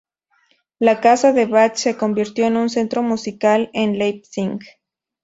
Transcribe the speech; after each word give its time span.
La 0.79 0.99
casa 0.99 1.31
de 1.31 1.45
Bach 1.45 1.75
se 1.75 1.95
convirtió 1.95 2.47
en 2.47 2.57
un 2.57 2.71
centro 2.71 3.03
musical 3.03 3.69
en 3.71 3.99
Leipzig. 3.99 4.57